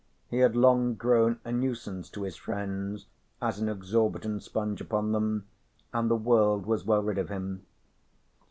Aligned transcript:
He 0.31 0.39
had 0.39 0.55
long 0.55 0.95
grown 0.95 1.39
a 1.45 1.51
nuisance 1.51 2.09
to 2.09 2.23
his 2.23 2.35
friends 2.35 3.05
as 3.39 3.59
an 3.59 3.69
exorbitant 3.69 4.41
sponge 4.41 4.81
upon 4.81 5.11
them, 5.11 5.45
and 5.93 6.09
the 6.09 6.15
world 6.15 6.65
was 6.65 6.83
well 6.83 7.03
rid 7.03 7.19
of 7.19 7.29
him. 7.29 7.67